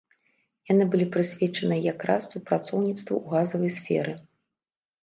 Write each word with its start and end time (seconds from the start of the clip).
Яны 0.71 0.87
былі 0.95 1.05
прысвечаныя 1.15 1.85
якраз 1.93 2.27
супрацоўніцтву 2.33 3.15
ў 3.25 3.37
газавай 3.37 3.71
сферы. 3.79 4.21